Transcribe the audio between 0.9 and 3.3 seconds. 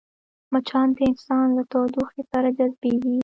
د انسان له تودوخې سره جذبېږي